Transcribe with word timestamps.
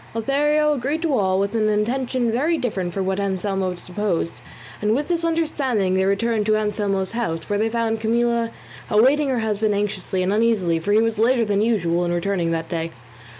Lothario 0.15 0.73
agreed 0.73 1.03
to 1.03 1.15
all 1.15 1.39
with 1.39 1.53
an 1.53 1.69
intention 1.69 2.31
very 2.31 2.57
different 2.57 2.91
from 2.91 3.05
what 3.05 3.19
Anselmo 3.19 3.75
supposed, 3.75 4.41
and 4.81 4.95
with 4.95 5.09
this 5.09 5.23
understanding 5.23 5.93
they 5.93 6.05
returned 6.05 6.47
to 6.47 6.57
Anselmo's 6.57 7.11
house, 7.11 7.47
where 7.47 7.59
they 7.59 7.69
found 7.69 7.99
Camilla 8.01 8.49
awaiting 8.89 9.29
her 9.29 9.41
husband 9.41 9.75
anxiously 9.75 10.23
and 10.23 10.33
uneasily, 10.33 10.79
for 10.79 10.91
he 10.91 11.01
was 11.03 11.19
later 11.19 11.45
than 11.45 11.61
usual 11.61 12.03
in 12.03 12.11
returning 12.11 12.49
that 12.49 12.67
day. 12.67 12.89